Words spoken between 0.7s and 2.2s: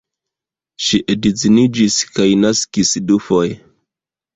Ŝi edziniĝis